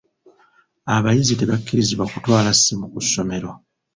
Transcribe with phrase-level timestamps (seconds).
[0.95, 3.49] Abayizi tebakkirizibwa kutwala ssimu ku ssomero.